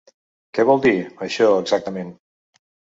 Què 0.57 0.65
vol 0.69 0.81
dir, 0.87 0.95
això, 1.27 1.53
exactament? 1.67 2.13